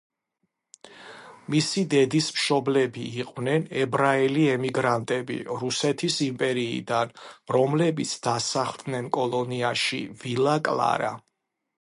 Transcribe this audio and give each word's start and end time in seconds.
მისი 1.55 1.81
დედის 1.91 2.29
მშობლები 2.37 3.03
იყვნენ 3.23 3.67
ებრაელი 3.83 4.45
ემიგრანტები 4.53 5.37
რუსეთის 5.65 6.17
იმპერიიდან, 6.29 7.13
რომლებიც 7.57 8.15
დასახლდნენ 8.29 9.13
კოლონიაში 9.19 10.01
ვილა 10.25 10.57
კლარა. 10.71 11.15